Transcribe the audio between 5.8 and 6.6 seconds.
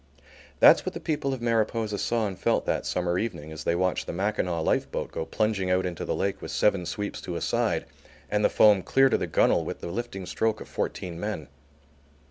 into the lake with